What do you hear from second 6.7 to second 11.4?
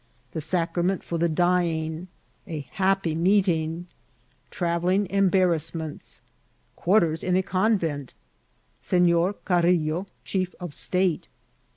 Qaartera in a CooTant— Senor CariUo, Chief of State.